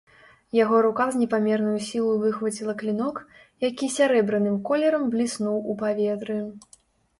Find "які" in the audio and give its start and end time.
3.69-3.91